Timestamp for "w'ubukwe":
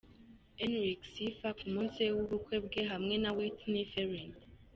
2.15-2.55